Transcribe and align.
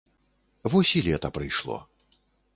Вось 0.75 0.93
і 1.01 1.03
лета 1.09 1.31
прыйшло. 1.37 1.79